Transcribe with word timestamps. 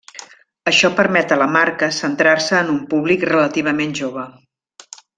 Això 0.71 0.89
permet 0.99 1.35
a 1.35 1.37
la 1.41 1.47
marca 1.57 1.91
centrar-se 1.99 2.57
en 2.65 2.75
un 2.77 2.83
públic 2.95 3.29
relativament 3.35 3.95
jove. 4.03 4.29